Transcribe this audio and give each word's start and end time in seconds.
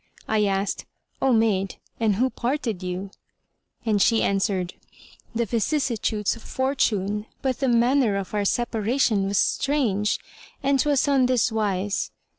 I 0.27 0.45
asked, 0.45 0.87
"O 1.21 1.31
maid, 1.31 1.75
and 1.99 2.15
who 2.15 2.31
parted 2.31 2.81
you?"; 2.81 3.11
and 3.85 4.01
she 4.01 4.23
answered, 4.23 4.73
"The 5.35 5.45
vicissitudes 5.45 6.35
of 6.35 6.41
fortune, 6.41 7.27
but 7.43 7.59
the 7.59 7.67
manner 7.67 8.15
of 8.15 8.33
our 8.33 8.43
separation 8.45 9.27
was 9.27 9.37
strange; 9.37 10.17
and 10.63 10.79
'twas 10.79 11.07
on 11.07 11.27
this 11.27 11.51
wise. 11.51 12.09